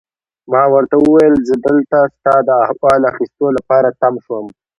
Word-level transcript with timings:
ما 0.51 0.63
ورته 0.73 0.95
وویل: 0.99 1.35
زه 1.47 1.55
دلته 1.65 1.97
ستا 2.15 2.35
د 2.47 2.49
احوال 2.65 3.01
اخیستو 3.11 3.45
لپاره 3.57 3.89
تم 3.99 4.13
شوم. 4.25 4.45